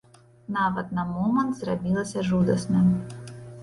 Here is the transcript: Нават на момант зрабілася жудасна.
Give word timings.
Нават 0.55 0.87
на 1.01 1.05
момант 1.13 1.53
зрабілася 1.61 2.29
жудасна. 2.35 2.79